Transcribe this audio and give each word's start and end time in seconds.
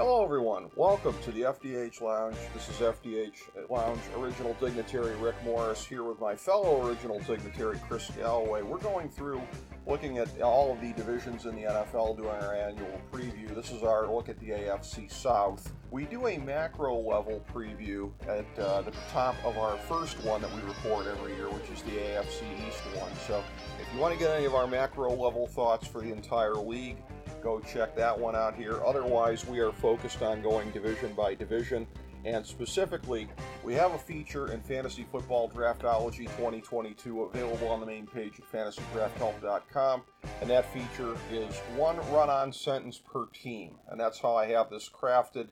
Hello, 0.00 0.24
everyone. 0.24 0.70
Welcome 0.76 1.14
to 1.24 1.30
the 1.30 1.42
FDH 1.42 2.00
Lounge. 2.00 2.34
This 2.54 2.70
is 2.70 2.76
FDH 2.76 3.68
Lounge 3.68 4.00
original 4.16 4.56
dignitary 4.58 5.14
Rick 5.16 5.34
Morris 5.44 5.84
here 5.84 6.04
with 6.04 6.18
my 6.18 6.34
fellow 6.34 6.88
original 6.88 7.18
dignitary 7.18 7.78
Chris 7.86 8.10
Galloway. 8.16 8.62
We're 8.62 8.78
going 8.78 9.10
through 9.10 9.42
looking 9.86 10.16
at 10.16 10.40
all 10.40 10.72
of 10.72 10.80
the 10.80 10.94
divisions 10.94 11.44
in 11.44 11.54
the 11.54 11.64
NFL 11.64 12.16
doing 12.16 12.30
our 12.30 12.54
annual 12.54 12.98
preview. 13.12 13.54
This 13.54 13.72
is 13.72 13.82
our 13.82 14.10
look 14.10 14.30
at 14.30 14.40
the 14.40 14.48
AFC 14.48 15.12
South. 15.12 15.70
We 15.90 16.06
do 16.06 16.28
a 16.28 16.38
macro 16.38 16.96
level 16.96 17.44
preview 17.52 18.10
at 18.22 18.58
uh, 18.58 18.80
the 18.80 18.92
top 19.12 19.34
of 19.44 19.58
our 19.58 19.76
first 19.76 20.18
one 20.24 20.40
that 20.40 20.54
we 20.54 20.62
report 20.62 21.08
every 21.08 21.34
year, 21.36 21.50
which 21.50 21.68
is 21.70 21.82
the 21.82 21.90
AFC 21.90 22.40
East 22.66 22.80
one. 22.98 23.12
So 23.26 23.44
if 23.78 23.86
you 23.94 24.00
want 24.00 24.14
to 24.14 24.18
get 24.18 24.34
any 24.34 24.46
of 24.46 24.54
our 24.54 24.66
macro 24.66 25.10
level 25.10 25.46
thoughts 25.46 25.86
for 25.86 26.00
the 26.00 26.10
entire 26.10 26.54
league, 26.54 26.96
go 27.42 27.60
check 27.60 27.96
that 27.96 28.18
one 28.18 28.36
out 28.36 28.54
here. 28.54 28.80
Otherwise, 28.84 29.46
we 29.46 29.60
are 29.60 29.72
focused 29.72 30.22
on 30.22 30.42
going 30.42 30.70
division 30.70 31.12
by 31.14 31.34
division. 31.34 31.86
And 32.24 32.44
specifically, 32.44 33.28
we 33.64 33.72
have 33.74 33.92
a 33.94 33.98
feature 33.98 34.52
in 34.52 34.60
Fantasy 34.60 35.06
Football 35.10 35.48
Draftology 35.48 36.26
2022 36.36 37.22
available 37.22 37.68
on 37.68 37.80
the 37.80 37.86
main 37.86 38.06
page 38.06 38.34
at 38.38 38.52
fantasydrafthelp.com. 38.52 40.02
And 40.42 40.50
that 40.50 40.70
feature 40.72 41.16
is 41.32 41.56
one 41.76 41.96
run 42.12 42.28
on 42.28 42.52
sentence 42.52 42.98
per 42.98 43.26
team. 43.26 43.76
And 43.88 43.98
that's 43.98 44.20
how 44.20 44.36
I 44.36 44.46
have 44.46 44.68
this 44.68 44.88
crafted. 44.90 45.48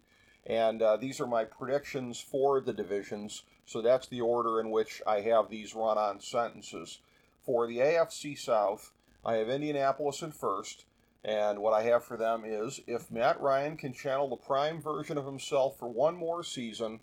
And 0.46 0.82
uh, 0.82 0.98
these 0.98 1.20
are 1.20 1.26
my 1.26 1.44
predictions 1.44 2.20
for 2.20 2.60
the 2.60 2.72
divisions. 2.74 3.44
So 3.64 3.80
that's 3.80 4.08
the 4.08 4.20
order 4.20 4.60
in 4.60 4.70
which 4.70 5.00
I 5.06 5.20
have 5.20 5.48
these 5.48 5.74
run 5.74 5.96
on 5.96 6.20
sentences. 6.20 6.98
For 7.44 7.66
the 7.66 7.78
AFC 7.78 8.38
South, 8.38 8.92
I 9.24 9.36
have 9.36 9.48
Indianapolis 9.48 10.20
in 10.20 10.32
first. 10.32 10.84
And 11.24 11.58
what 11.58 11.74
I 11.74 11.82
have 11.82 12.04
for 12.04 12.16
them 12.16 12.44
is 12.44 12.80
if 12.86 13.10
Matt 13.10 13.40
Ryan 13.40 13.76
can 13.76 13.92
channel 13.92 14.28
the 14.28 14.36
prime 14.36 14.80
version 14.80 15.18
of 15.18 15.26
himself 15.26 15.78
for 15.78 15.88
one 15.88 16.16
more 16.16 16.42
season, 16.44 17.00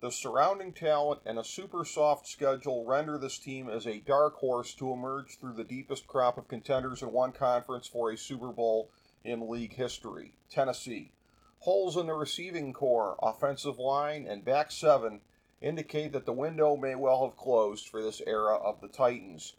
the 0.00 0.10
surrounding 0.10 0.72
talent 0.72 1.20
and 1.26 1.38
a 1.38 1.44
super 1.44 1.84
soft 1.84 2.26
schedule 2.26 2.84
render 2.84 3.18
this 3.18 3.38
team 3.38 3.68
as 3.68 3.86
a 3.86 3.98
dark 3.98 4.36
horse 4.36 4.72
to 4.74 4.92
emerge 4.92 5.38
through 5.38 5.54
the 5.54 5.64
deepest 5.64 6.06
crop 6.06 6.38
of 6.38 6.48
contenders 6.48 7.02
in 7.02 7.12
one 7.12 7.32
conference 7.32 7.86
for 7.86 8.10
a 8.10 8.16
Super 8.16 8.52
Bowl 8.52 8.90
in 9.24 9.50
league 9.50 9.74
history. 9.74 10.34
Tennessee. 10.48 11.12
Holes 11.60 11.96
in 11.96 12.06
the 12.06 12.14
receiving 12.14 12.72
corps, 12.72 13.16
offensive 13.20 13.78
line, 13.78 14.26
and 14.28 14.44
back 14.44 14.70
seven 14.70 15.20
indicate 15.60 16.12
that 16.12 16.24
the 16.24 16.32
window 16.32 16.76
may 16.76 16.94
well 16.94 17.26
have 17.26 17.36
closed 17.36 17.88
for 17.88 18.00
this 18.00 18.22
era 18.24 18.54
of 18.56 18.80
the 18.80 18.88
Titans. 18.88 19.54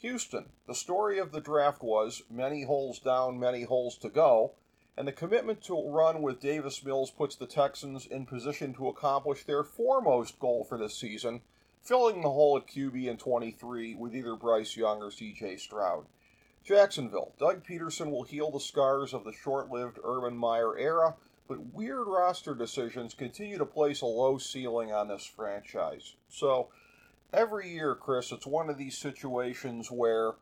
Houston. 0.00 0.46
The 0.66 0.74
story 0.74 1.18
of 1.18 1.30
the 1.30 1.40
draft 1.40 1.82
was 1.82 2.22
many 2.30 2.62
holes 2.62 2.98
down, 2.98 3.38
many 3.38 3.64
holes 3.64 3.98
to 3.98 4.08
go, 4.08 4.52
and 4.96 5.06
the 5.06 5.12
commitment 5.12 5.62
to 5.64 5.90
run 5.90 6.22
with 6.22 6.40
Davis 6.40 6.82
Mills 6.82 7.10
puts 7.10 7.36
the 7.36 7.46
Texans 7.46 8.06
in 8.06 8.24
position 8.24 8.72
to 8.74 8.88
accomplish 8.88 9.44
their 9.44 9.62
foremost 9.62 10.38
goal 10.38 10.64
for 10.64 10.78
this 10.78 10.98
season, 10.98 11.42
filling 11.82 12.22
the 12.22 12.30
hole 12.30 12.56
at 12.56 12.66
QB 12.66 13.06
in 13.06 13.18
23 13.18 13.94
with 13.94 14.14
either 14.14 14.36
Bryce 14.36 14.74
Young 14.74 15.02
or 15.02 15.10
CJ 15.10 15.60
Stroud. 15.60 16.06
Jacksonville. 16.64 17.34
Doug 17.38 17.64
Pederson 17.66 18.10
will 18.10 18.22
heal 18.22 18.50
the 18.50 18.60
scars 18.60 19.12
of 19.12 19.24
the 19.24 19.32
short 19.32 19.70
lived 19.70 19.98
Urban 20.02 20.36
Meyer 20.36 20.78
era, 20.78 21.16
but 21.46 21.74
weird 21.74 22.06
roster 22.06 22.54
decisions 22.54 23.12
continue 23.12 23.58
to 23.58 23.66
place 23.66 24.00
a 24.00 24.06
low 24.06 24.38
ceiling 24.38 24.92
on 24.92 25.08
this 25.08 25.26
franchise. 25.26 26.14
So, 26.28 26.68
every 27.32 27.70
year, 27.70 27.94
Chris, 27.94 28.32
it's 28.32 28.46
one 28.46 28.70
of 28.70 28.78
these 28.78 28.96
situations 28.96 29.90
where 29.90 30.32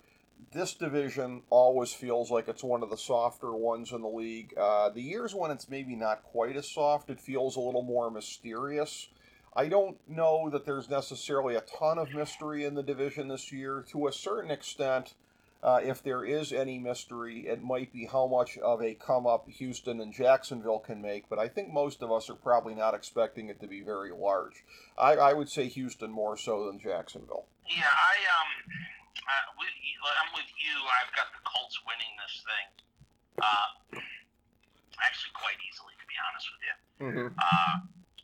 this 0.53 0.75
division 0.75 1.43
always 1.51 1.93
feels 1.93 2.31
like 2.31 2.49
it's 2.49 2.63
one 2.63 2.83
of 2.83 2.91
the 2.91 2.97
softer 2.97 3.53
ones 3.53 3.93
in 3.93 4.03
the 4.03 4.09
league. 4.09 4.55
Uh, 4.57 4.89
the 4.89 5.03
years 5.03 5.35
when 5.35 5.51
it's 5.51 5.69
maybe 5.69 5.97
not 5.97 6.23
quite 6.23 6.57
as 6.57 6.71
soft, 6.71 7.11
it 7.11 7.21
feels 7.21 7.57
a 7.57 7.61
little 7.61 7.83
more 7.83 8.11
mysterious. 8.11 9.09
I 9.57 9.69
don't 9.69 9.97
know 10.09 10.49
that 10.51 10.65
there's 10.65 10.89
necessarily 10.89 11.57
a 11.57 11.63
ton 11.63 11.99
of 11.99 12.15
mystery 12.15 12.65
in 12.65 12.75
the 12.75 12.83
division 12.83 13.29
this 13.29 13.51
year. 13.53 13.85
To 13.91 14.07
a 14.07 14.13
certain 14.13 14.51
extent, 14.51 15.15
uh, 15.63 15.81
if 15.83 16.03
there 16.03 16.25
is 16.25 16.53
any 16.53 16.79
mystery, 16.79 17.47
it 17.47 17.63
might 17.63 17.93
be 17.93 18.07
how 18.07 18.27
much 18.27 18.57
of 18.59 18.81
a 18.81 18.95
come 18.95 19.27
up 19.27 19.49
Houston 19.49 20.01
and 20.01 20.13
Jacksonville 20.13 20.79
can 20.79 21.03
make, 21.03 21.29
but 21.29 21.39
I 21.39 21.49
think 21.49 21.73
most 21.73 22.03
of 22.03 22.13
us 22.13 22.31
are 22.31 22.39
probably 22.39 22.75
not 22.75 22.95
expecting 22.95 23.49
it 23.49 23.61
to 23.61 23.67
be 23.67 23.83
very 23.83 24.13
large. 24.13 24.65
I, 24.97 25.15
I 25.15 25.33
would 25.33 25.49
say 25.49 25.67
Houston 25.67 26.11
more 26.11 26.37
so 26.37 26.67
than 26.67 26.79
Jacksonville. 26.79 27.47
Yeah, 27.67 27.91
I 27.91 28.15
um, 28.39 28.51
uh, 29.19 29.47
with, 29.59 29.75
I'm 30.23 30.31
with 30.39 30.51
you. 30.63 30.75
I've 31.03 31.11
got 31.19 31.35
the 31.35 31.43
Colts 31.43 31.75
winning 31.83 32.15
this 32.23 32.35
thing, 32.47 32.67
uh, 33.43 33.69
actually 35.03 35.35
quite 35.35 35.59
easily, 35.59 35.95
to 35.99 36.07
be 36.07 36.17
honest 36.23 36.47
with 36.55 36.63
you. 36.63 36.77
Mm-hmm. 37.03 37.29
Uh, 37.35 37.75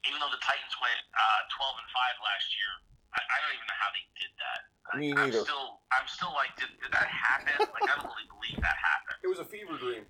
even 0.07 0.23
though 0.23 0.31
the 0.31 0.43
Titans 0.45 0.77
went 0.79 1.03
uh, 1.11 1.41
12 1.51 1.83
and 1.83 1.91
five 1.91 2.17
last 2.23 2.49
year, 2.55 2.73
I, 3.15 3.21
I 3.23 3.37
don't 3.41 3.55
even 3.55 3.67
know 3.71 3.81
how 3.81 3.91
they 3.95 4.05
did 4.19 4.33
that. 4.43 4.61
Me 4.99 5.07
neither. 5.15 5.41
I'm 5.41 5.47
still, 5.47 5.69
I'm 5.95 6.09
still 6.11 6.35
like, 6.35 6.53
did, 6.59 6.71
did 6.83 6.93
that 6.93 7.09
happen? 7.09 7.57
like, 7.71 7.87
I 7.89 7.95
don't 7.99 8.11
really 8.11 8.29
believe 8.29 8.59
that 8.61 8.77
happened. 8.77 9.19
It 9.25 9.31
was 9.31 9.41
a 9.41 9.49
fever 9.49 9.79
dream. 9.79 10.05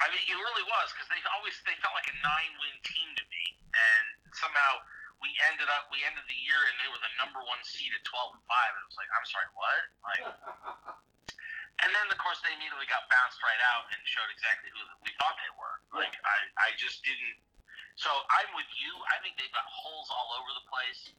I 0.00 0.08
mean, 0.08 0.24
it 0.24 0.36
really 0.36 0.64
was 0.64 0.86
because 0.96 1.08
they 1.12 1.20
always 1.36 1.52
they 1.68 1.76
felt 1.84 1.92
like 1.92 2.08
a 2.08 2.16
nine-win 2.24 2.76
team 2.88 3.08
to 3.20 3.24
me, 3.28 3.44
and 3.68 4.04
somehow 4.32 4.80
we 5.20 5.28
ended 5.52 5.68
up 5.68 5.92
we 5.92 6.00
ended 6.08 6.24
the 6.24 6.40
year 6.40 6.56
and 6.56 6.74
they 6.80 6.88
were 6.88 7.00
the 7.04 7.12
number 7.20 7.44
one 7.44 7.60
seed 7.60 7.92
at 7.92 8.00
twelve 8.08 8.32
and 8.32 8.44
five. 8.48 8.72
And 8.72 8.80
it 8.80 8.88
was 8.88 8.96
like, 8.96 9.12
I'm 9.12 9.26
sorry, 9.28 9.48
what? 9.52 9.82
Like, 10.00 10.24
and 11.84 11.90
then 11.92 12.06
of 12.08 12.16
course 12.16 12.40
they 12.40 12.56
immediately 12.56 12.88
got 12.88 13.04
bounced 13.12 13.44
right 13.44 13.60
out 13.76 13.92
and 13.92 14.00
showed 14.08 14.32
exactly 14.32 14.72
who 14.72 14.80
we 15.04 15.12
thought 15.20 15.36
they 15.36 15.52
were. 15.60 15.76
Like, 15.92 16.16
I 16.24 16.38
I 16.56 16.68
just 16.80 17.04
didn't. 17.04 17.36
So 18.00 18.08
I'm 18.08 18.56
with 18.56 18.70
you. 18.80 18.92
I 19.12 19.20
think 19.20 19.36
they've 19.36 19.52
got 19.52 19.68
holes 19.68 20.08
all 20.08 20.32
over 20.40 20.50
the 20.56 20.64
place. 20.64 21.12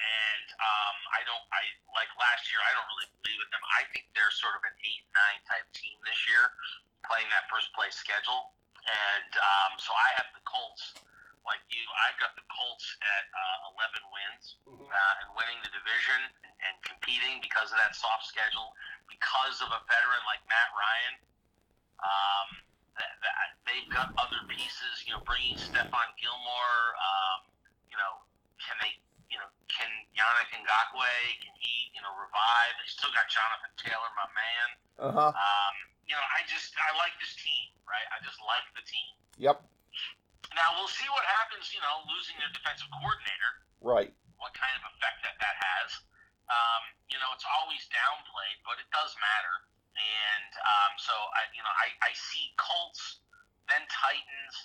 And 0.00 0.46
um, 0.56 0.96
I 1.12 1.20
don't, 1.28 1.44
I 1.52 1.62
like 1.92 2.08
last 2.16 2.48
year. 2.48 2.60
I 2.64 2.72
don't 2.72 2.88
really 2.96 3.10
believe 3.20 3.40
in 3.40 3.48
them. 3.52 3.64
I 3.76 3.84
think 3.92 4.08
they're 4.16 4.32
sort 4.32 4.56
of 4.56 4.64
an 4.64 4.72
eight 4.80 5.04
nine 5.12 5.40
type 5.44 5.68
team 5.76 6.00
this 6.08 6.16
year, 6.24 6.56
playing 7.04 7.28
that 7.28 7.44
first 7.52 7.68
place 7.76 7.92
schedule. 7.92 8.56
And 8.80 9.32
um, 9.36 9.72
so 9.76 9.92
I 9.92 10.08
have 10.16 10.32
the 10.32 10.40
Colts, 10.48 10.96
like 11.44 11.60
you. 11.68 11.84
I've 12.08 12.16
got 12.16 12.32
the 12.32 12.46
Colts 12.48 12.88
at 13.04 13.24
uh, 13.28 13.76
11 13.76 14.00
wins 14.08 14.44
uh, 14.72 15.20
and 15.20 15.28
winning 15.36 15.60
the 15.60 15.72
division 15.76 16.20
and 16.64 16.74
competing 16.80 17.44
because 17.44 17.68
of 17.68 17.76
that 17.76 17.92
soft 17.92 18.24
schedule, 18.24 18.72
because 19.04 19.60
of 19.60 19.68
a 19.68 19.80
veteran 19.84 20.22
like 20.24 20.40
Matt 20.48 20.70
Ryan. 20.72 21.14
Um, 22.00 22.48
that, 22.96 23.12
that 23.20 23.34
they've 23.68 23.90
got 23.92 24.12
other 24.16 24.40
pieces. 24.48 25.04
You 25.04 25.16
know, 25.16 25.22
bringing 25.24 25.56
Stephon 25.56 26.10
Gilmore. 26.20 26.80
Um, 26.96 27.38
you 27.88 27.96
know, 27.96 28.12
can 28.60 28.76
they? 28.80 28.92
Can 29.80 29.88
Yannick 30.12 30.52
Ngakoue? 30.52 31.16
Can 31.40 31.54
he? 31.56 31.88
You 31.96 32.04
know, 32.04 32.12
revive? 32.20 32.72
They 32.76 32.88
still 32.92 33.08
got 33.16 33.24
Jonathan 33.32 33.72
Taylor, 33.80 34.10
my 34.12 34.28
man. 34.36 34.68
Uh 35.00 35.12
huh. 35.16 35.32
Um, 35.32 35.74
you 36.04 36.12
know, 36.12 36.26
I 36.36 36.44
just 36.44 36.76
I 36.76 36.92
like 37.00 37.16
this 37.16 37.32
team, 37.40 37.72
right? 37.88 38.04
I 38.12 38.20
just 38.20 38.36
like 38.44 38.66
the 38.76 38.84
team. 38.84 39.12
Yep. 39.40 39.56
Now 40.52 40.68
we'll 40.76 40.92
see 40.92 41.08
what 41.08 41.24
happens. 41.40 41.72
You 41.72 41.80
know, 41.80 42.04
losing 42.12 42.36
their 42.42 42.52
defensive 42.52 42.92
coordinator, 42.92 43.52
Right. 43.80 44.12
what 44.36 44.52
kind 44.52 44.74
of 44.76 44.84
effect 44.92 45.24
that 45.24 45.40
that 45.40 45.56
has. 45.56 45.90
Um, 46.50 46.82
you 47.08 47.16
know, 47.22 47.30
it's 47.32 47.46
always 47.46 47.80
downplayed, 47.94 48.58
but 48.66 48.76
it 48.82 48.88
does 48.92 49.14
matter. 49.16 49.54
And 49.96 50.50
um, 50.60 50.92
so 50.98 51.14
I, 51.14 51.46
you 51.54 51.62
know, 51.62 51.70
I, 51.78 51.94
I 52.02 52.12
see 52.12 52.50
Colts, 52.58 53.22
then 53.70 53.82
Titans, 53.86 54.56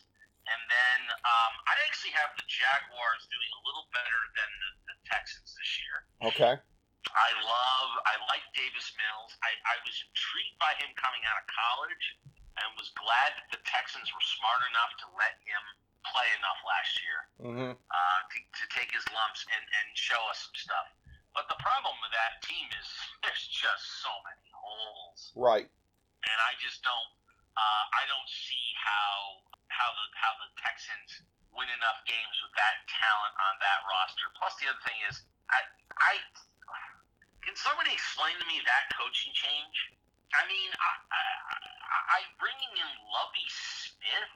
and 0.46 0.62
then 0.70 1.00
um, 1.26 1.54
I 1.66 1.74
actually 1.90 2.14
have 2.18 2.34
the 2.38 2.46
Jaguars 2.46 3.24
doing 3.30 3.52
a 3.58 3.62
little 3.66 3.88
better 3.94 4.22
than 4.38 4.50
the, 4.62 4.70
the 4.94 4.96
Texans 5.10 5.50
this 5.58 5.72
year. 5.82 5.96
Okay. 6.34 6.54
I 7.06 7.30
love, 7.46 7.90
I 8.10 8.16
like 8.34 8.42
Davis 8.58 8.90
Mills. 8.98 9.32
I, 9.46 9.54
I 9.70 9.76
was 9.86 9.94
intrigued 10.10 10.58
by 10.58 10.74
him 10.82 10.90
coming 10.98 11.22
out 11.30 11.38
of 11.38 11.46
college 11.50 12.06
and 12.58 12.66
was 12.82 12.90
glad 12.98 13.38
that 13.38 13.50
the 13.54 13.62
Texans 13.68 14.10
were 14.10 14.26
smart 14.42 14.62
enough 14.74 14.94
to 15.06 15.08
let 15.14 15.38
him 15.46 15.64
play 16.10 16.30
enough 16.38 16.60
last 16.66 16.94
year 17.02 17.20
Mm-hmm. 17.46 17.72
uh, 17.78 18.20
to, 18.32 18.38
to 18.42 18.64
take 18.74 18.90
his 18.94 19.06
lumps 19.14 19.46
and, 19.54 19.64
and 19.66 19.88
show 19.94 20.18
us 20.34 20.50
some 20.50 20.58
stuff. 20.58 20.88
But 21.38 21.46
the 21.52 21.60
problem 21.62 21.94
with 22.02 22.14
that 22.16 22.42
team 22.48 22.66
is 22.74 22.88
there's 23.26 23.46
just 23.54 23.84
so 24.02 24.10
many 24.26 24.48
holes, 24.56 25.20
Right. 25.38 25.68
and 25.70 26.38
I 26.50 26.54
just 26.58 26.82
don't, 26.82 27.10
uh, 27.56 27.84
I 27.96 28.04
don't 28.07 28.30
see 28.30 28.68
how 28.80 29.42
how 29.72 29.90
the 29.92 30.06
how 30.16 30.31
the 30.44 30.50
Texans 30.60 31.24
win 31.56 31.68
enough 31.72 32.00
games 32.07 32.36
with 32.44 32.54
that 32.56 32.75
talent 32.88 33.36
on 33.48 33.54
that 33.63 33.80
roster. 33.88 34.28
Plus, 34.36 34.54
the 34.60 34.68
other 34.72 34.84
thing 34.84 35.00
is, 35.07 35.24
I 35.52 35.60
I 36.00 36.13
can 37.44 37.56
somebody 37.56 37.94
explain 37.94 38.34
to 38.42 38.46
me 38.50 38.60
that 38.66 38.90
coaching 38.98 39.31
change? 39.36 39.78
I 40.34 40.42
mean, 40.50 40.68
I, 40.74 40.92
I, 41.13 42.18
I, 42.18 42.19
bringing 42.42 42.74
in 42.75 42.90
Lovie 43.07 43.48
Smith. 43.48 44.34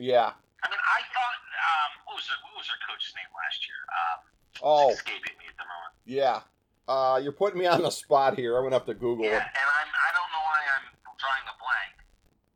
Yeah. 0.00 0.32
I 0.34 0.66
mean, 0.66 0.80
I 0.82 1.00
thought 1.14 1.40
um, 1.44 1.90
what 2.08 2.14
was 2.18 2.26
it, 2.26 2.38
what 2.42 2.56
was 2.58 2.66
their 2.66 2.80
coach's 2.88 3.12
name 3.14 3.28
last 3.36 3.60
year? 3.68 3.80
Um, 3.92 4.18
Oh, 4.58 4.90
escaping 4.90 5.36
me 5.38 5.46
at 5.46 5.54
the 5.54 5.68
moment. 5.68 5.94
yeah. 6.08 6.42
Uh, 6.90 7.20
you're 7.22 7.36
putting 7.36 7.60
me 7.60 7.68
on 7.70 7.84
the 7.84 7.92
spot 7.92 8.34
here. 8.34 8.56
I'm 8.58 8.64
gonna 8.64 8.74
have 8.80 8.88
to 8.90 8.96
Google 8.96 9.28
Yeah, 9.28 9.38
it. 9.38 9.46
and 9.46 9.68
I 9.68 10.10
don't 10.16 10.30
know 10.34 10.42
why 10.42 10.58
I'm 10.74 10.88
drawing 11.20 11.46
a 11.46 11.54
blank. 11.60 11.94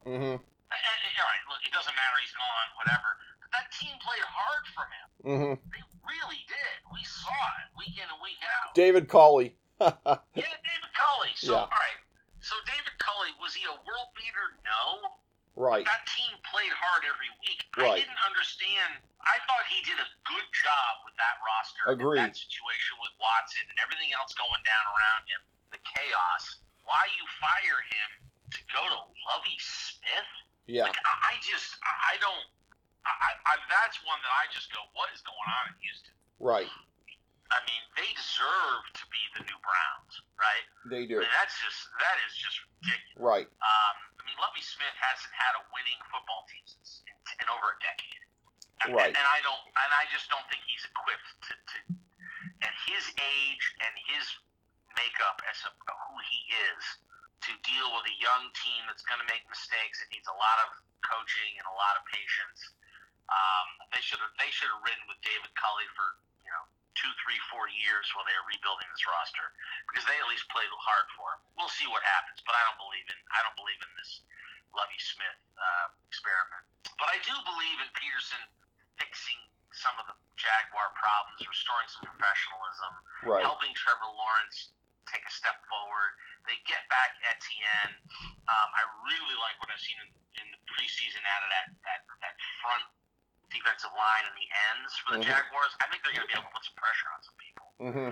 Mm-hmm. 0.06 0.36
All 0.38 1.28
right, 1.28 1.44
look, 1.46 1.62
it 1.62 1.72
doesn't 1.72 1.92
matter. 1.94 2.16
He's 2.22 2.34
gone, 2.34 2.68
whatever. 2.80 3.08
But 3.44 3.50
that 3.54 3.66
team 3.76 3.94
played 4.00 4.24
hard 4.24 4.64
for 4.74 4.84
him. 4.88 5.06
Mm-hmm. 5.22 5.54
They 5.70 5.82
really 6.08 6.42
did. 6.48 6.74
We 6.90 7.02
saw 7.04 7.36
it 7.62 7.68
week 7.78 7.94
in 7.94 8.06
and 8.08 8.20
week 8.24 8.40
out. 8.42 8.74
David 8.74 9.06
Culley. 9.06 9.54
yeah, 9.80 10.18
David 10.34 10.92
Culley. 10.96 11.32
So, 11.38 11.54
Yeah. 11.54 11.68
all 11.68 11.76
right. 11.76 12.00
So 12.42 12.58
David 12.66 12.96
Culley 12.98 13.30
was 13.38 13.54
he 13.54 13.62
a 13.70 13.76
world 13.86 14.10
beater? 14.18 14.58
No. 14.66 15.14
right. 15.54 15.86
That 15.86 16.02
team 16.10 16.34
played 16.50 16.74
hard 16.74 17.06
every 17.06 17.30
week. 17.46 17.62
Right. 17.78 17.94
I 17.94 18.02
didn't 18.02 18.22
understand. 18.26 18.98
I 19.22 19.38
thought 19.46 19.62
he 19.70 19.78
did 19.86 19.94
a 20.02 20.08
good 20.26 20.48
job 20.50 20.92
with 21.06 21.14
that 21.22 21.38
roster. 21.46 21.82
Agreed. 21.94 22.18
That 22.18 22.34
situation 22.34 22.98
with 22.98 23.14
Watson 23.22 23.62
and 23.70 23.78
everything 23.78 24.10
else 24.18 24.34
going 24.34 24.62
down 24.66 24.84
around 24.90 25.22
him, 25.30 25.40
the 25.70 25.80
chaos. 25.86 26.58
Why 26.82 27.06
you 27.14 27.22
fire 27.38 27.80
him 27.94 28.10
to 28.52 28.62
go 28.72 28.82
to 28.84 28.98
Lovie 29.32 29.60
Smith? 29.60 30.30
Yeah. 30.68 30.86
Like, 30.88 31.00
I, 31.02 31.14
I 31.32 31.42
just, 31.42 31.74
I 31.82 32.14
I 32.14 32.20
don't. 32.22 32.44
I, 33.02 33.10
I, 33.10 33.30
I, 33.50 33.54
that's 33.66 33.98
one 34.06 34.20
that 34.22 34.30
I 34.38 34.46
just 34.54 34.70
go, 34.70 34.78
what 34.94 35.10
is 35.10 35.18
going 35.26 35.48
on 35.58 35.74
in 35.74 35.76
Houston? 35.82 36.14
Right. 36.38 36.70
I 37.50 37.58
mean, 37.66 37.82
they 37.98 38.06
deserve 38.14 38.82
to 38.94 39.04
be 39.10 39.20
the 39.34 39.42
new 39.44 39.58
Browns, 39.58 40.14
right? 40.38 40.64
They 40.86 41.04
I 41.04 41.10
do. 41.10 41.18
mean, 41.18 41.34
that's 41.34 41.58
just, 41.58 41.90
that 41.98 42.16
is 42.24 42.32
just 42.38 42.56
ridiculous. 42.62 43.18
Right. 43.18 43.48
Um, 43.60 43.96
I 44.16 44.20
mean, 44.22 44.38
Lovie 44.38 44.62
Smith 44.62 44.94
hasn't 45.02 45.34
had 45.34 45.52
a 45.60 45.62
winning 45.74 45.98
football 46.08 46.46
team 46.46 46.62
since 46.64 47.02
in, 47.10 47.12
in 47.42 47.46
over 47.50 47.74
a 47.74 47.78
decade. 47.82 48.22
And, 48.86 48.94
Right. 48.94 49.10
And, 49.12 49.26
I 49.34 49.38
don't, 49.42 49.62
and 49.66 49.90
I 49.98 50.06
just 50.14 50.30
don't 50.30 50.46
think 50.46 50.62
he's 50.64 50.86
equipped 50.86 51.28
to, 51.50 51.52
to 51.58 51.76
at 52.62 52.74
his 52.86 53.04
age 53.18 53.64
and 53.82 53.92
his 54.14 54.24
makeup 54.94 55.42
as 55.50 55.58
a, 55.66 55.70
who 55.74 56.14
he 56.30 56.40
is, 56.70 56.82
to 57.48 57.52
deal 57.66 57.88
with 57.96 58.06
a 58.06 58.16
young 58.22 58.50
team 58.54 58.80
that's 58.86 59.02
going 59.06 59.18
to 59.18 59.28
make 59.28 59.42
mistakes. 59.50 59.98
It 60.04 60.08
needs 60.14 60.28
a 60.30 60.36
lot 60.38 60.56
of 60.66 60.78
coaching 61.02 61.58
and 61.58 61.66
a 61.66 61.74
lot 61.74 61.98
of 61.98 62.02
patience. 62.10 62.60
Um, 63.26 63.66
they 63.94 64.02
should 64.02 64.20
have, 64.22 64.32
they 64.38 64.50
should 64.52 64.70
have 64.70 64.82
ridden 64.84 65.02
with 65.10 65.18
David 65.24 65.50
Culley 65.58 65.88
for 65.96 66.06
you 66.44 66.52
know 66.52 66.64
two, 66.94 67.10
three, 67.24 67.38
four 67.50 67.66
years 67.72 68.04
while 68.14 68.26
they 68.28 68.34
were 68.36 68.46
rebuilding 68.50 68.86
this 68.92 69.02
roster 69.08 69.46
because 69.90 70.04
they 70.06 70.18
at 70.20 70.28
least 70.30 70.44
played 70.52 70.68
hard 70.84 71.06
for 71.16 71.26
him. 71.34 71.40
We'll 71.56 71.72
see 71.72 71.88
what 71.88 72.04
happens, 72.04 72.38
but 72.44 72.52
I 72.54 72.62
don't 72.68 72.80
believe 72.82 73.06
in 73.08 73.18
I 73.32 73.40
don't 73.42 73.56
believe 73.58 73.80
in 73.82 73.92
this 73.98 74.22
Lovie 74.76 75.00
Smith 75.00 75.38
uh, 75.56 75.86
experiment. 76.08 76.64
But 77.00 77.08
I 77.12 77.18
do 77.24 77.34
believe 77.44 77.78
in 77.82 77.88
Pederson 77.96 78.42
fixing 79.00 79.40
some 79.72 79.96
of 79.96 80.04
the 80.04 80.16
Jaguar 80.36 80.92
problems, 80.96 81.40
restoring 81.48 81.88
some 81.88 82.04
professionalism, 82.04 82.92
Right. 83.24 83.40
helping 83.46 83.72
Trevor 83.72 84.10
Lawrence 84.12 84.74
take 85.08 85.24
a 85.24 85.32
step 85.32 85.56
forward. 85.70 86.12
They 86.44 86.51
get 86.68 86.82
back 86.88 87.16
Etienne. 87.26 87.94
Um, 88.48 88.68
I 88.74 88.82
really 89.06 89.36
like 89.42 89.56
what 89.62 89.70
I've 89.72 89.82
seen 89.82 89.98
in, 90.02 90.10
in 90.42 90.46
the 90.54 90.60
preseason 90.70 91.22
out 91.36 91.42
of 91.46 91.50
that, 91.50 91.66
that, 91.86 92.00
that 92.22 92.34
front 92.62 92.84
defensive 93.52 93.92
line 93.92 94.24
and 94.24 94.36
the 94.38 94.48
ends 94.72 94.92
for 95.04 95.10
the 95.18 95.20
Mhm. 95.22 95.28
Jaguars. 95.28 95.72
I 95.82 95.86
think 95.92 96.00
they're 96.06 96.16
going 96.16 96.24
to 96.26 96.32
be 96.32 96.38
able 96.40 96.48
to 96.48 96.54
put 96.56 96.64
some 96.64 96.78
pressure 96.78 97.08
on 97.12 97.20
some 97.22 97.36
people 97.36 97.68
Mm-hmm. 97.82 98.10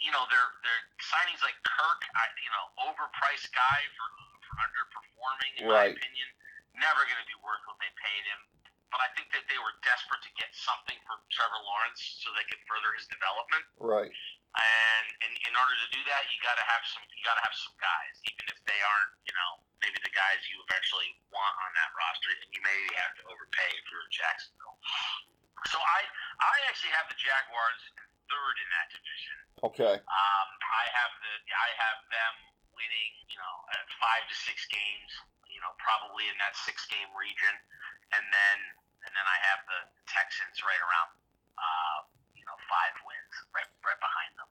you 0.00 0.10
know, 0.10 0.24
they're 0.32 0.50
they're 0.64 0.84
signings 1.04 1.42
like 1.44 1.54
Kirk, 1.68 2.00
I, 2.16 2.24
you 2.40 2.50
know, 2.50 2.64
overpriced 2.90 3.52
guy 3.52 3.80
for 3.98 4.06
for 4.48 4.54
underperforming 4.64 5.52
in 5.60 5.64
Right. 5.68 5.92
my 5.92 5.98
opinion. 6.00 6.28
Never 6.74 7.04
going 7.04 7.20
to 7.20 7.28
be 7.28 7.36
worth 7.44 7.60
what 7.68 7.76
they 7.78 7.92
paid 8.00 8.24
him. 8.24 8.40
But 8.90 9.00
I 9.04 9.08
think 9.16 9.28
that 9.36 9.44
they 9.52 9.56
were 9.60 9.72
desperate 9.84 10.20
to 10.24 10.32
get 10.40 10.48
something 10.56 10.96
for 11.06 11.20
Trevor 11.32 11.60
Lawrence 11.60 12.00
so 12.24 12.32
they 12.36 12.44
could 12.48 12.60
further 12.68 12.92
his 12.96 13.04
development. 13.08 13.64
Right. 13.78 14.12
And 14.52 15.06
in, 15.24 15.32
in 15.48 15.52
order 15.56 15.72
to 15.72 15.88
do 15.96 16.02
that, 16.12 16.28
you 16.28 16.36
got 16.44 16.60
to 16.60 16.66
have 16.68 16.84
some 16.84 17.00
you 17.16 17.24
got 17.24 17.40
to 17.40 17.44
have 17.48 17.56
some 17.56 17.72
guys, 17.80 18.14
even 18.28 18.44
if 18.52 18.60
they 18.68 18.76
aren't, 18.84 19.12
you 19.24 19.32
know, 19.32 19.50
maybe 19.80 19.96
the 20.04 20.12
guys 20.12 20.44
you 20.52 20.60
eventually 20.68 21.16
want 21.32 21.56
on 21.64 21.70
that 21.72 21.90
roster, 21.96 22.36
and 22.36 22.52
you 22.52 22.60
maybe 22.60 22.92
have 23.00 23.16
to 23.16 23.22
overpay 23.32 23.70
if 23.72 23.84
you're 23.88 24.04
Jacksonville. 24.12 24.76
So 25.72 25.80
I 25.80 26.00
I 26.36 26.56
actually 26.68 26.92
have 26.92 27.08
the 27.08 27.16
Jaguars 27.16 27.80
third 28.28 28.56
in 28.60 28.68
that 28.76 28.88
division. 28.92 29.36
Okay. 29.72 29.94
Um, 30.04 30.48
I 30.60 30.84
have 31.00 31.12
the 31.22 31.34
I 31.48 31.68
have 31.80 31.98
them 32.12 32.34
winning, 32.76 33.12
you 33.32 33.38
know, 33.40 33.54
five 34.00 34.24
to 34.28 34.36
six 34.36 34.68
games, 34.68 35.12
you 35.48 35.60
know, 35.64 35.72
probably 35.80 36.28
in 36.28 36.36
that 36.40 36.56
six 36.60 36.84
game 36.88 37.08
region, 37.16 37.54
and 38.12 38.24
then 38.28 38.58
and 39.06 39.12
then 39.16 39.26
I 39.26 39.38
have 39.52 39.60
the 39.64 39.80
Texans 40.08 40.60
right 40.62 40.82
around, 40.82 41.10
uh, 41.56 41.98
you 42.34 42.44
know, 42.44 42.56
five 42.68 42.94
wins 43.06 43.34
right 43.54 43.70
right 43.86 44.00
behind 44.02 44.32
them. 44.40 44.50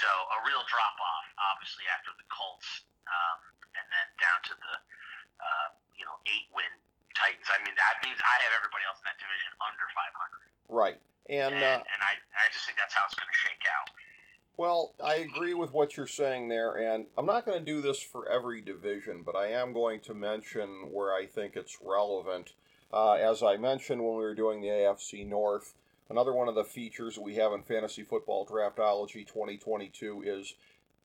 So 0.00 0.08
a 0.08 0.38
real 0.48 0.64
drop 0.64 0.96
off, 0.96 1.26
obviously 1.52 1.84
after 1.92 2.16
the 2.16 2.24
Colts, 2.32 2.88
um, 3.04 3.38
and 3.76 3.84
then 3.84 4.06
down 4.16 4.40
to 4.48 4.54
the 4.56 4.74
uh, 5.36 5.68
you 5.92 6.08
know 6.08 6.16
eight 6.24 6.48
win 6.56 6.72
Titans. 7.12 7.44
I 7.52 7.60
mean 7.60 7.76
that 7.76 8.00
means 8.00 8.16
I 8.16 8.34
have 8.48 8.56
everybody 8.56 8.88
else 8.88 8.96
in 9.04 9.12
that 9.12 9.20
division 9.20 9.52
under 9.60 9.86
five 9.92 10.14
hundred, 10.16 10.48
Right. 10.72 10.98
And 11.28 11.52
and, 11.52 11.60
uh, 11.60 11.84
and 11.84 12.00
I 12.00 12.16
I 12.32 12.48
just 12.48 12.64
think 12.64 12.80
that's 12.80 12.96
how 12.96 13.04
it's 13.04 13.12
going 13.12 13.28
to 13.28 13.40
shake 13.44 13.64
out. 13.68 13.92
Well, 14.56 14.92
I 15.04 15.16
agree 15.16 15.54
with 15.54 15.72
what 15.72 15.96
you're 15.96 16.06
saying 16.06 16.48
there, 16.48 16.76
and 16.76 17.06
I'm 17.16 17.24
not 17.24 17.44
going 17.44 17.58
to 17.58 17.64
do 17.64 17.80
this 17.80 18.00
for 18.00 18.28
every 18.28 18.60
division, 18.60 19.22
but 19.24 19.36
I 19.36 19.48
am 19.48 19.72
going 19.72 20.00
to 20.00 20.12
mention 20.12 20.92
where 20.92 21.14
I 21.14 21.24
think 21.24 21.56
it's 21.56 21.78
relevant. 21.80 22.52
Uh, 22.92 23.12
as 23.14 23.42
I 23.42 23.56
mentioned 23.56 24.02
when 24.02 24.16
we 24.16 24.22
were 24.22 24.34
doing 24.34 24.60
the 24.60 24.68
AFC 24.68 25.26
North, 25.26 25.74
another 26.10 26.34
one 26.34 26.48
of 26.48 26.56
the 26.56 26.64
features 26.64 27.18
we 27.18 27.36
have 27.36 27.52
in 27.52 27.62
Fantasy 27.62 28.02
Football 28.02 28.44
Draftology 28.44 29.26
2022 29.26 30.22
is 30.26 30.54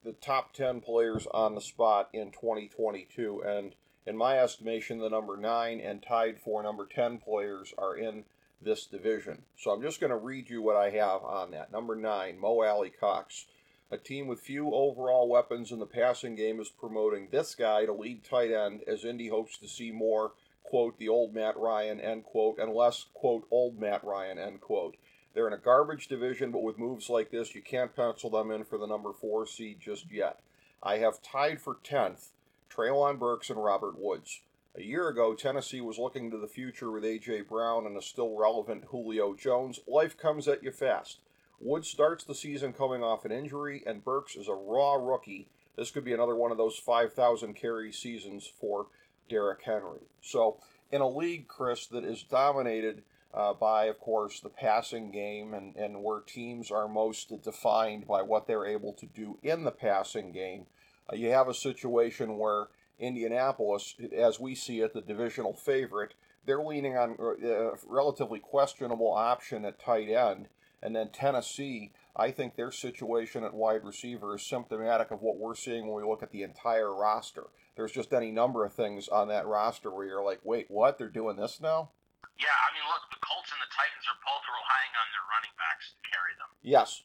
the 0.04 0.12
top 0.12 0.52
10 0.52 0.80
players 0.80 1.26
on 1.32 1.54
the 1.54 1.60
spot 1.60 2.08
in 2.12 2.32
2022, 2.32 3.42
and 3.46 3.74
in 4.04 4.16
my 4.16 4.38
estimation, 4.38 4.98
the 4.98 5.08
number 5.08 5.36
9 5.36 5.80
and 5.80 6.02
tied 6.02 6.40
for 6.40 6.62
number 6.62 6.86
10 6.86 7.18
players 7.18 7.72
are 7.78 7.96
in 7.96 8.24
this 8.60 8.86
division. 8.86 9.42
So 9.56 9.70
I'm 9.70 9.82
just 9.82 10.00
going 10.00 10.10
to 10.10 10.16
read 10.16 10.50
you 10.50 10.62
what 10.62 10.76
I 10.76 10.90
have 10.90 11.22
on 11.22 11.50
that. 11.52 11.72
Number 11.72 11.96
9, 11.96 12.38
Mo 12.38 12.62
Alie-Cox. 12.62 13.46
A 13.90 13.96
team 13.96 14.26
with 14.26 14.40
few 14.40 14.72
overall 14.74 15.28
weapons 15.28 15.70
in 15.70 15.78
the 15.78 15.86
passing 15.86 16.34
game 16.34 16.60
is 16.60 16.68
promoting 16.68 17.28
this 17.30 17.54
guy 17.54 17.84
to 17.86 17.92
lead 17.92 18.24
tight 18.24 18.50
end 18.50 18.82
as 18.88 19.04
Indy 19.04 19.28
hopes 19.28 19.56
to 19.58 19.68
see 19.68 19.92
more, 19.92 20.32
quote, 20.66 20.98
the 20.98 21.08
old 21.08 21.34
Matt 21.34 21.56
Ryan, 21.56 22.00
end 22.00 22.24
quote, 22.24 22.58
and 22.58 22.72
less, 22.72 23.06
quote, 23.14 23.46
old 23.50 23.78
Matt 23.78 24.04
Ryan, 24.04 24.38
end 24.38 24.60
quote. 24.60 24.96
They're 25.34 25.46
in 25.46 25.52
a 25.52 25.58
garbage 25.58 26.08
division, 26.08 26.50
but 26.50 26.62
with 26.62 26.78
moves 26.78 27.10
like 27.10 27.30
this, 27.30 27.54
you 27.54 27.62
can't 27.62 27.94
pencil 27.94 28.30
them 28.30 28.50
in 28.50 28.64
for 28.64 28.78
the 28.78 28.86
number 28.86 29.12
4 29.12 29.46
seed 29.46 29.80
just 29.80 30.10
yet. 30.10 30.40
I 30.82 30.98
have 30.98 31.22
tied 31.22 31.60
for 31.60 31.76
10th 31.84 32.28
Treylon 32.70 33.18
Burks 33.18 33.50
and 33.50 33.62
Robert 33.62 33.98
Woods. 33.98 34.40
A 34.74 34.82
year 34.82 35.08
ago, 35.08 35.34
Tennessee 35.34 35.80
was 35.80 35.98
looking 35.98 36.30
to 36.30 36.38
the 36.38 36.46
future 36.46 36.90
with 36.90 37.04
A.J. 37.04 37.42
Brown 37.42 37.86
and 37.86 37.96
a 37.96 38.02
still 38.02 38.36
relevant 38.36 38.84
Julio 38.86 39.34
Jones. 39.34 39.80
Life 39.86 40.18
comes 40.18 40.48
at 40.48 40.62
you 40.62 40.70
fast. 40.70 41.20
Woods 41.60 41.88
starts 41.88 42.24
the 42.24 42.34
season 42.34 42.74
coming 42.74 43.02
off 43.02 43.24
an 43.24 43.32
injury, 43.32 43.82
and 43.86 44.04
Burks 44.04 44.36
is 44.36 44.48
a 44.48 44.54
raw 44.54 44.94
rookie. 44.94 45.48
This 45.76 45.90
could 45.90 46.04
be 46.04 46.12
another 46.12 46.36
one 46.36 46.50
of 46.50 46.58
those 46.58 46.78
5,000 46.78 47.54
carry 47.54 47.92
seasons 47.92 48.46
for 48.46 48.88
Derrick 49.28 49.62
Henry. 49.62 50.00
So, 50.20 50.58
in 50.90 51.00
a 51.00 51.08
league, 51.08 51.48
Chris, 51.48 51.86
that 51.88 52.04
is 52.04 52.22
dominated 52.22 53.02
uh, 53.34 53.52
by, 53.52 53.84
of 53.84 54.00
course, 54.00 54.40
the 54.40 54.48
passing 54.48 55.10
game 55.10 55.52
and, 55.52 55.76
and 55.76 56.02
where 56.02 56.20
teams 56.20 56.70
are 56.70 56.88
most 56.88 57.42
defined 57.42 58.06
by 58.06 58.22
what 58.22 58.46
they're 58.46 58.66
able 58.66 58.92
to 58.94 59.06
do 59.06 59.38
in 59.42 59.64
the 59.64 59.70
passing 59.70 60.32
game, 60.32 60.66
uh, 61.12 61.16
you 61.16 61.30
have 61.30 61.48
a 61.48 61.54
situation 61.54 62.38
where 62.38 62.68
Indianapolis, 62.98 63.94
as 64.16 64.40
we 64.40 64.54
see 64.54 64.80
it, 64.80 64.94
the 64.94 65.02
divisional 65.02 65.52
favorite, 65.52 66.14
they're 66.46 66.62
leaning 66.62 66.96
on 66.96 67.16
a 67.20 67.70
relatively 67.86 68.38
questionable 68.38 69.12
option 69.12 69.64
at 69.64 69.78
tight 69.78 70.08
end. 70.08 70.48
And 70.82 70.94
then 70.94 71.10
Tennessee, 71.10 71.92
I 72.14 72.30
think 72.30 72.54
their 72.54 72.70
situation 72.70 73.44
at 73.44 73.52
wide 73.52 73.84
receiver 73.84 74.36
is 74.36 74.42
symptomatic 74.42 75.10
of 75.10 75.20
what 75.20 75.36
we're 75.36 75.56
seeing 75.56 75.86
when 75.86 76.02
we 76.02 76.08
look 76.08 76.22
at 76.22 76.30
the 76.30 76.42
entire 76.42 76.94
roster. 76.94 77.44
There's 77.76 77.92
just 77.92 78.16
any 78.16 78.32
number 78.32 78.64
of 78.64 78.72
things 78.72 79.04
on 79.12 79.28
that 79.28 79.44
roster 79.44 79.92
where 79.92 80.08
you're 80.08 80.24
like, 80.24 80.40
wait, 80.48 80.64
what? 80.72 80.96
They're 80.96 81.12
doing 81.12 81.36
this 81.36 81.60
now? 81.60 81.92
Yeah, 82.40 82.48
I 82.48 82.68
mean, 82.72 82.88
look, 82.88 83.04
the 83.12 83.20
Colts 83.20 83.52
and 83.52 83.60
the 83.60 83.68
Titans 83.68 84.04
are 84.08 84.16
both 84.24 84.44
relying 84.48 84.92
on 84.96 85.06
their 85.12 85.26
running 85.28 85.54
backs 85.60 85.92
to 85.92 86.00
carry 86.08 86.32
them. 86.40 86.48
Yes. 86.64 87.04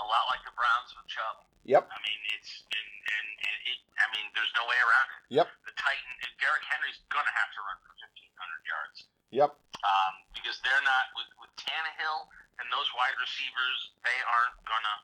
A 0.00 0.04
lot 0.04 0.24
like 0.32 0.40
the 0.48 0.56
Browns 0.56 0.88
with 0.96 1.04
Chubb. 1.04 1.44
Yep. 1.68 1.84
I 1.84 1.98
mean, 2.00 2.20
it's 2.32 2.64
and, 2.72 2.90
and, 3.08 3.28
and 3.44 3.56
it, 3.68 3.78
I 4.00 4.06
mean, 4.16 4.26
there's 4.32 4.52
no 4.56 4.64
way 4.68 4.76
around 4.80 5.08
it. 5.20 5.20
Yep. 5.36 5.48
The 5.68 5.76
Titan, 5.76 6.12
Derrick 6.40 6.64
Henry's 6.64 7.00
gonna 7.08 7.32
have 7.32 7.50
to 7.56 7.60
run 7.64 7.76
for 7.84 7.92
1,500 7.96 8.68
yards. 8.68 8.96
Yep. 9.32 9.52
Um, 9.80 10.14
because 10.36 10.60
they're 10.64 10.84
not 10.84 11.12
with 11.16 11.28
with 11.40 11.52
Tannehill 11.56 12.28
and 12.60 12.68
those 12.68 12.88
wide 12.96 13.16
receivers, 13.16 13.96
they 14.04 14.18
aren't 14.28 14.60
gonna, 14.68 14.96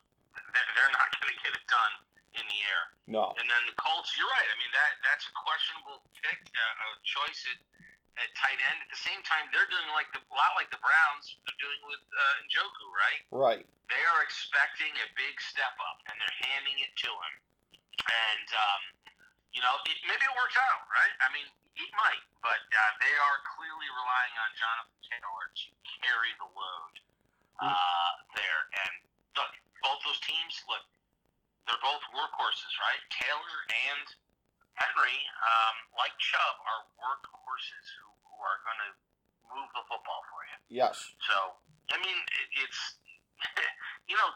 they're, 0.53 0.71
they're 0.77 0.93
not 0.93 1.09
gonna 1.17 1.37
get 1.41 1.53
it 1.57 1.65
done 1.69 1.95
in 2.39 2.45
the 2.47 2.61
air. 2.63 2.83
No. 3.11 3.35
And 3.35 3.47
then 3.47 3.63
the 3.67 3.75
Colts, 3.75 4.15
you're 4.15 4.31
right. 4.31 4.49
I 4.49 4.57
mean, 4.63 4.71
that 4.71 4.93
that's 5.03 5.27
a 5.27 5.35
questionable 5.35 5.99
pick, 6.23 6.41
uh, 6.55 6.87
a 6.87 6.89
choice 7.03 7.43
at, 7.51 7.59
at 8.23 8.29
tight 8.39 8.61
end. 8.71 8.79
At 8.87 8.91
the 8.95 9.03
same 9.03 9.19
time, 9.27 9.51
they're 9.51 9.67
doing 9.67 9.91
like 9.97 10.07
the, 10.15 10.23
a 10.23 10.37
lot 10.37 10.55
like 10.55 10.71
the 10.71 10.79
Browns. 10.79 11.27
They're 11.43 11.59
doing 11.59 11.81
with 11.91 12.05
uh, 12.15 12.47
Njoku, 12.47 12.87
right? 12.95 13.21
Right. 13.35 13.65
They 13.91 14.03
are 14.15 14.23
expecting 14.23 14.95
a 15.03 15.07
big 15.19 15.35
step 15.43 15.75
up, 15.91 15.99
and 16.07 16.15
they're 16.15 16.39
handing 16.55 16.79
it 16.87 16.93
to 17.07 17.11
him. 17.11 17.35
And 17.99 18.49
um, 18.55 18.83
you 19.51 19.63
know, 19.63 19.75
it, 19.91 19.97
maybe 20.07 20.23
it 20.23 20.35
works 20.39 20.55
out, 20.55 20.87
right? 20.87 21.15
I 21.27 21.29
mean, 21.35 21.47
it 21.75 21.91
might, 21.99 22.23
but 22.45 22.63
uh, 22.63 22.93
they 23.03 23.15
are 23.27 23.39
clearly 23.59 23.89
relying 23.91 24.35
on 24.39 24.51
Jonathan 24.55 25.01
Taylor 25.03 25.45
to 25.51 25.67
carry 25.99 26.33
the 26.39 26.49
load 26.55 26.95
uh, 27.59 28.11
there. 28.37 28.61
And 28.87 28.95
look, 29.35 29.51
both 29.83 30.01
those 30.07 30.21
teams, 30.23 30.61
look, 30.71 30.85
they're 31.71 31.87
both 31.87 32.03
workhorses, 32.11 32.75
right? 32.83 32.99
Taylor 33.15 33.57
and 33.71 34.07
Henry, 34.75 35.19
um, 35.39 35.77
like 35.95 36.11
Chubb, 36.19 36.57
are 36.67 36.83
workhorses 36.99 37.87
who, 37.95 38.07
who 38.27 38.37
are 38.43 38.59
going 38.67 38.81
to 38.91 38.91
move 39.55 39.71
the 39.79 39.87
football 39.87 40.27
for 40.35 40.43
you. 40.51 40.59
Yes. 40.67 40.99
So, 41.31 41.55
I 41.95 42.03
mean, 42.03 42.19
it, 42.19 42.67
it's, 42.67 42.81
you 44.11 44.19
know, 44.19 44.31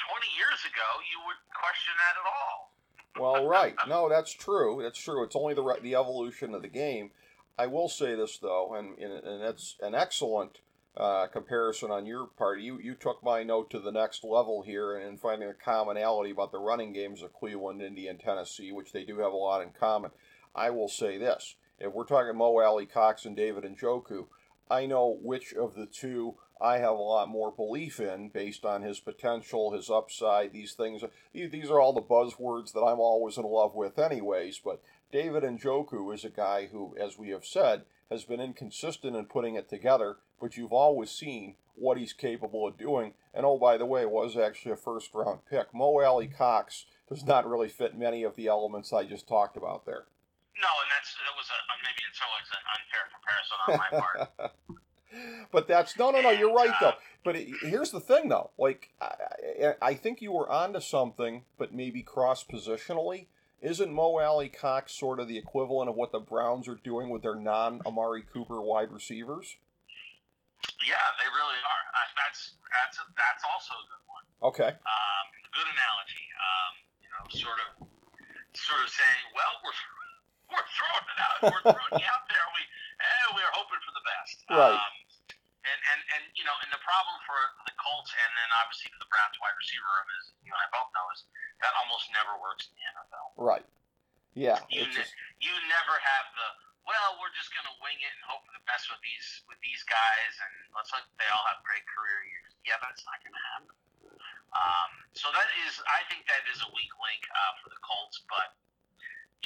20 0.00 0.24
years 0.40 0.60
ago, 0.64 0.88
you 1.04 1.20
would 1.28 1.40
question 1.52 1.92
that 2.00 2.16
at 2.16 2.26
all. 2.32 2.72
Well, 3.20 3.44
right. 3.44 3.76
No, 3.84 4.08
that's 4.08 4.32
true. 4.32 4.80
That's 4.80 4.98
true. 4.98 5.24
It's 5.24 5.36
only 5.36 5.52
the 5.52 5.62
re- 5.62 5.82
the 5.82 5.96
evolution 5.96 6.54
of 6.54 6.62
the 6.62 6.72
game. 6.72 7.10
I 7.58 7.66
will 7.66 7.88
say 7.88 8.14
this 8.14 8.38
though, 8.38 8.74
and 8.78 8.96
and, 8.98 9.12
and 9.12 9.42
that's 9.42 9.76
an 9.80 9.94
excellent 9.94 10.60
uh, 10.96 11.26
comparison 11.28 11.90
on 11.90 12.06
your 12.06 12.26
part. 12.26 12.60
You 12.60 12.78
you 12.78 12.94
took 12.94 13.22
my 13.22 13.42
note 13.42 13.70
to 13.70 13.78
the 13.78 13.92
next 13.92 14.24
level 14.24 14.62
here 14.62 14.96
and 14.96 15.20
finding 15.20 15.48
a 15.48 15.54
commonality 15.54 16.30
about 16.30 16.52
the 16.52 16.58
running 16.58 16.92
games 16.92 17.22
of 17.22 17.32
Cleveland, 17.32 17.82
Indy, 17.82 18.08
and 18.08 18.18
Tennessee, 18.18 18.72
which 18.72 18.92
they 18.92 19.04
do 19.04 19.18
have 19.18 19.32
a 19.32 19.36
lot 19.36 19.62
in 19.62 19.70
common. 19.70 20.10
I 20.54 20.70
will 20.70 20.88
say 20.88 21.16
this: 21.16 21.54
if 21.78 21.92
we're 21.92 22.04
talking 22.04 22.36
Mo 22.36 22.60
Alie-Cox 22.60 23.24
and 23.24 23.36
David 23.36 23.64
Njoku, 23.64 24.26
I 24.70 24.86
know 24.86 25.18
which 25.22 25.54
of 25.54 25.74
the 25.74 25.86
two 25.86 26.34
I 26.60 26.78
have 26.78 26.92
a 26.92 27.02
lot 27.02 27.28
more 27.28 27.50
belief 27.50 28.00
in 28.00 28.28
based 28.28 28.66
on 28.66 28.82
his 28.82 29.00
potential, 29.00 29.72
his 29.72 29.88
upside, 29.88 30.52
these 30.52 30.74
things. 30.74 31.02
These 31.32 31.70
are 31.70 31.80
all 31.80 31.94
the 31.94 32.02
buzzwords 32.02 32.72
that 32.72 32.82
I'm 32.82 33.00
always 33.00 33.38
in 33.38 33.44
love 33.44 33.74
with, 33.74 33.98
anyways. 33.98 34.60
But 34.62 34.82
David 35.10 35.42
Njoku 35.42 36.12
is 36.14 36.24
a 36.24 36.30
guy 36.30 36.66
who, 36.66 36.94
as 37.00 37.16
we 37.16 37.30
have 37.30 37.46
said, 37.46 37.84
has 38.10 38.24
been 38.24 38.40
inconsistent 38.40 39.16
in 39.16 39.24
putting 39.26 39.54
it 39.54 39.68
together, 39.68 40.16
but 40.40 40.56
you've 40.56 40.72
always 40.72 41.10
seen 41.10 41.54
what 41.74 41.96
he's 41.96 42.12
capable 42.12 42.66
of 42.66 42.76
doing. 42.76 43.14
And 43.32 43.46
oh, 43.46 43.58
by 43.58 43.76
the 43.76 43.86
way, 43.86 44.04
was 44.04 44.36
actually 44.36 44.72
a 44.72 44.76
first 44.76 45.10
round 45.14 45.40
pick. 45.48 45.72
Mo 45.72 46.00
Alie-Cox 46.00 46.86
does 47.08 47.24
not 47.24 47.48
really 47.48 47.68
fit 47.68 47.96
many 47.96 48.22
of 48.22 48.36
the 48.36 48.48
elements 48.48 48.92
I 48.92 49.04
just 49.04 49.28
talked 49.28 49.56
about 49.56 49.86
there. 49.86 50.04
No, 50.60 50.68
and 50.82 50.90
that's 50.90 51.14
that 51.14 51.36
was 51.36 51.48
a, 51.48 51.58
maybe 51.82 52.02
in 52.06 52.14
some 52.14 52.28
ways 52.36 52.48
an 52.52 52.64
unfair 52.76 53.06
comparison 53.14 53.56
on 53.66 53.78
my 53.78 53.90
part. 53.98 54.52
but 55.52 55.68
that's 55.68 55.98
no, 55.98 56.10
no, 56.10 56.20
no. 56.20 56.30
You're 56.30 56.52
right 56.52 56.74
though. 56.80 56.88
Uh, 56.88 56.94
but 57.24 57.36
it, 57.36 57.48
here's 57.62 57.90
the 57.90 58.00
thing 58.00 58.28
though. 58.28 58.50
Like 58.58 58.90
I, 59.00 59.74
I 59.80 59.94
think 59.94 60.20
you 60.20 60.32
were 60.32 60.50
onto 60.50 60.80
something, 60.80 61.44
but 61.56 61.72
maybe 61.72 62.02
cross 62.02 62.44
positionally. 62.44 63.26
Isn't 63.60 63.92
Mo 63.92 64.16
Alie-Cox 64.16 64.92
sort 64.96 65.20
of 65.20 65.28
the 65.28 65.36
equivalent 65.36 65.90
of 65.90 65.96
what 65.96 66.12
the 66.12 66.18
Browns 66.20 66.66
are 66.66 66.80
doing 66.80 67.10
with 67.10 67.20
their 67.20 67.36
non 67.36 67.82
Amari 67.84 68.24
Cooper 68.24 68.60
wide 68.60 68.90
receivers? 68.90 69.56
Yeah, 70.80 70.96
they 71.20 71.28
really 71.28 71.60
are. 71.60 71.84
Uh, 71.92 72.08
that's 72.16 72.56
that's 72.72 72.96
a, 73.00 73.04
that's 73.16 73.44
also 73.44 73.76
a 73.76 73.84
good 73.84 74.04
one. 74.08 74.24
Okay. 74.48 74.72
Um, 74.72 75.26
good 75.52 75.68
analogy. 75.68 76.24
Um, 76.40 76.72
you 77.04 77.08
know, 77.12 77.22
sort 77.36 77.60
of 77.60 77.68
sort 78.56 78.80
of 78.80 78.88
saying, 78.88 79.24
well, 79.36 79.52
we're 79.60 79.76
we're 80.56 80.68
throwing 80.76 81.06
it 81.08 81.18
out. 81.20 81.36
We're 81.52 81.64
throwing 81.76 82.00
you 82.00 82.08
out 82.08 82.24
there. 82.32 82.46
We 82.56 82.62
eh, 82.64 83.24
we're 83.36 83.54
hoping 83.56 83.80
for 83.84 83.92
the 83.92 84.04
best. 84.08 84.36
Right. 84.50 84.76
Um, 84.76 84.94
and, 85.70 85.80
and, 85.94 86.00
and 86.18 86.22
you 86.34 86.42
know, 86.42 86.54
and 86.66 86.70
the 86.74 86.82
problem 86.82 87.16
for 87.22 87.38
the 87.64 87.74
Colts 87.78 88.10
and 88.10 88.30
then 88.34 88.48
obviously 88.58 88.90
for 88.90 88.98
the 88.98 89.10
Browns 89.10 89.38
wide 89.38 89.54
receiver 89.54 89.86
room 89.86 90.08
is 90.18 90.34
you 90.42 90.50
and 90.50 90.60
I 90.60 90.68
both 90.74 90.90
know 90.90 91.06
is 91.14 91.22
that 91.62 91.70
almost 91.78 92.10
never 92.10 92.34
works 92.42 92.66
in 92.66 92.74
the 92.74 92.84
NFL. 92.98 93.26
Right. 93.38 93.66
Yeah. 94.34 94.58
You 94.70 94.86
ne- 94.86 94.94
just, 94.94 95.14
you 95.38 95.54
never 95.70 95.94
have 95.94 96.26
the 96.34 96.48
well, 96.88 97.20
we're 97.22 97.30
just 97.36 97.52
gonna 97.54 97.70
wing 97.84 98.00
it 98.02 98.10
and 98.18 98.24
hope 98.26 98.42
for 98.48 98.56
the 98.56 98.64
best 98.66 98.90
with 98.90 98.98
these 99.04 99.44
with 99.46 99.60
these 99.62 99.84
guys 99.86 100.32
and 100.42 100.54
let's 100.74 100.90
hope 100.90 101.06
they 101.20 101.28
all 101.30 101.46
have 101.46 101.62
great 101.62 101.84
career 101.86 102.26
years. 102.26 102.50
Yeah, 102.66 102.80
that's 102.82 103.04
not 103.06 103.20
gonna 103.22 103.44
happen. 103.54 103.74
Um, 104.50 104.90
so 105.14 105.30
that 105.30 105.46
is, 105.62 105.78
I 105.86 106.02
think 106.10 106.26
that 106.26 106.42
is 106.50 106.58
a 106.66 106.70
weak 106.74 106.90
link 106.98 107.22
uh, 107.30 107.52
for 107.62 107.70
the 107.70 107.78
Colts, 107.86 108.26
but 108.26 108.58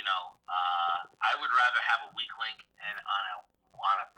you 0.01 0.05
know, 0.07 0.23
uh, 0.49 0.99
I 1.21 1.37
would 1.39 1.53
rather 1.53 1.81
have 1.85 2.09
a 2.09 2.11
weak 2.17 2.33
link 2.41 2.59
and 2.81 2.97
on 2.97 3.23
a 3.29 3.37
on 3.77 3.97
a 4.01 4.09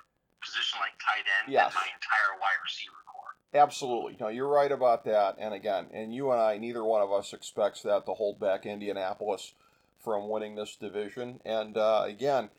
position 0.42 0.78
like 0.80 0.92
tight 0.98 1.24
end 1.42 1.52
Yes. 1.52 1.72
my 1.74 1.82
entire 1.86 2.38
wide 2.40 2.60
receiver 2.64 2.96
corps. 3.06 3.36
absolutely. 3.54 4.16
No, 4.20 4.28
you're 4.28 4.48
right 4.48 4.72
about 4.72 5.04
that. 5.04 5.36
And 5.38 5.54
again, 5.54 5.86
and 5.92 6.14
you 6.14 6.30
and 6.32 6.40
I, 6.40 6.58
neither 6.58 6.84
one 6.84 7.02
of 7.02 7.12
us 7.12 7.32
expects 7.32 7.82
that 7.82 8.06
to 8.06 8.14
hold 8.14 8.38
back 8.40 8.66
Indianapolis 8.66 9.54
from 10.02 10.28
winning 10.28 10.54
this 10.54 10.76
division. 10.76 11.40
And 11.44 11.76
uh, 11.76 12.02
again, 12.06 12.50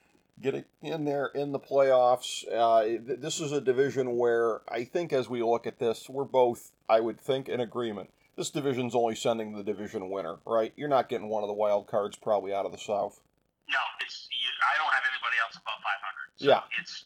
getting 0.42 0.66
in 0.82 1.06
there 1.06 1.28
in 1.34 1.52
the 1.52 1.60
playoffs. 1.60 2.44
Uh, 2.52 2.84
th- 2.84 3.20
this 3.20 3.40
is 3.40 3.52
a 3.52 3.62
division 3.62 4.18
where 4.18 4.62
I 4.70 4.84
think, 4.84 5.12
as 5.14 5.30
we 5.30 5.42
look 5.42 5.66
at 5.66 5.80
this, 5.80 6.08
we're 6.10 6.26
both, 6.26 6.72
I 6.90 7.00
would 7.00 7.20
think, 7.20 7.48
in 7.50 7.60
agreement. 7.60 8.12
This 8.36 8.52
division's 8.52 8.94
only 8.94 9.16
sending 9.16 9.54
the 9.58 9.64
division 9.64 10.12
winner, 10.12 10.38
right? 10.46 10.72
You're 10.76 10.90
not 10.90 11.10
getting 11.10 11.28
one 11.30 11.42
of 11.44 11.48
the 11.48 11.54
wild 11.56 11.88
cards 11.88 12.16
probably 12.18 12.54
out 12.54 12.68
of 12.68 12.72
the 12.72 12.78
South. 12.78 13.20
No, 13.68 13.80
it's 14.00 14.28
you, 14.30 14.48
I 14.62 14.78
don't 14.78 14.94
have 14.94 15.04
anybody 15.10 15.38
else 15.42 15.56
above 15.58 15.82
500. 15.82 16.38
So 16.38 16.46
Yeah. 16.46 16.62
it's 16.80 17.06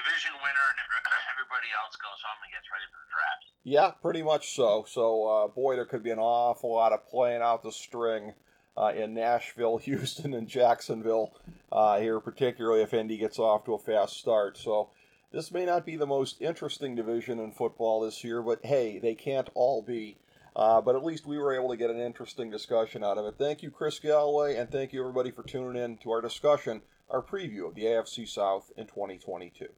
division 0.00 0.32
winner 0.40 0.68
and 0.72 0.88
everybody 1.36 1.68
else 1.76 1.96
goes 2.00 2.20
home 2.24 2.40
and 2.40 2.52
gets 2.52 2.68
ready 2.72 2.88
for 2.88 3.00
the 3.04 3.10
draft. 3.12 3.44
Yeah, 3.64 3.90
pretty 4.00 4.22
much 4.22 4.56
so. 4.56 4.84
So, 4.88 5.04
uh, 5.28 5.48
boy, 5.48 5.76
there 5.76 5.84
could 5.84 6.02
be 6.02 6.10
an 6.10 6.18
awful 6.18 6.72
lot 6.72 6.92
of 6.92 7.06
playing 7.08 7.42
out 7.42 7.62
the 7.62 7.72
string 7.72 8.34
uh, 8.76 8.92
in 8.96 9.14
Nashville, 9.14 9.76
Houston, 9.88 10.32
and 10.32 10.48
Jacksonville 10.48 11.36
uh, 11.70 12.00
here, 12.00 12.20
particularly 12.20 12.82
if 12.82 12.94
Indy 12.94 13.18
gets 13.18 13.38
off 13.38 13.64
to 13.64 13.74
a 13.74 13.78
fast 13.78 14.16
start. 14.16 14.56
So, 14.56 14.90
this 15.32 15.52
may 15.52 15.64
not 15.64 15.86
be 15.86 15.94
the 15.96 16.06
most 16.06 16.42
interesting 16.42 16.96
division 16.96 17.38
in 17.38 17.52
football 17.52 18.00
this 18.00 18.24
year, 18.24 18.42
but 18.42 18.64
hey, 18.64 18.98
they 18.98 19.14
can't 19.14 19.48
all 19.54 19.80
be. 19.82 20.16
Uh, 20.56 20.80
but 20.80 20.96
at 20.96 21.04
least 21.04 21.26
we 21.26 21.38
were 21.38 21.54
able 21.54 21.70
to 21.70 21.76
get 21.76 21.90
an 21.90 22.00
interesting 22.00 22.50
discussion 22.50 23.04
out 23.04 23.16
of 23.16 23.26
it. 23.26 23.36
Thank 23.38 23.62
you, 23.62 23.70
Chris 23.70 24.00
Galloway, 24.00 24.56
and 24.56 24.68
thank 24.68 24.92
you, 24.92 25.00
everybody, 25.00 25.30
for 25.30 25.44
tuning 25.44 25.80
in 25.80 25.98
to 25.98 26.10
our 26.10 26.20
discussion, 26.20 26.82
our 27.08 27.22
preview 27.22 27.68
of 27.68 27.76
the 27.76 27.84
AFC 27.84 28.28
South 28.28 28.72
in 28.76 28.88
2022. 28.88 29.68